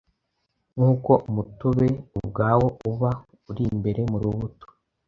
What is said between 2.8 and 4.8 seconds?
uba uri imbere mu rubuto,